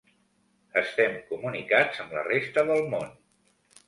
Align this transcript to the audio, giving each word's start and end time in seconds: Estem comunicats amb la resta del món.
Estem 0.79 1.19
comunicats 1.27 1.99
amb 2.05 2.15
la 2.19 2.23
resta 2.29 2.65
del 2.71 2.81
món. 2.95 3.07